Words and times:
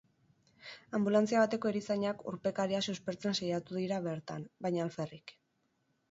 Anbulantzia 0.99 1.41
bateko 1.41 1.67
erizainak 1.71 2.23
urpekaria 2.31 2.79
suspertzen 2.93 3.37
saiatu 3.41 3.77
dira 3.81 3.99
bertan, 4.07 4.47
baina 4.67 4.83
alferrik. 4.87 5.35